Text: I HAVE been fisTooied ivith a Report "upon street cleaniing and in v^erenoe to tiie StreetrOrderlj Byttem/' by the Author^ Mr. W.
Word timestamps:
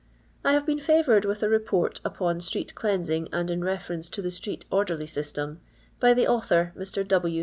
I 0.43 0.53
HAVE 0.53 0.65
been 0.65 0.79
fisTooied 0.79 1.25
ivith 1.25 1.43
a 1.43 1.47
Report 1.47 2.01
"upon 2.03 2.41
street 2.41 2.73
cleaniing 2.75 3.27
and 3.31 3.51
in 3.51 3.59
v^erenoe 3.59 4.09
to 4.09 4.23
tiie 4.23 4.57
StreetrOrderlj 4.65 5.13
Byttem/' 5.13 5.57
by 5.99 6.15
the 6.15 6.25
Author^ 6.25 6.75
Mr. 6.75 7.07
W. 7.07 7.39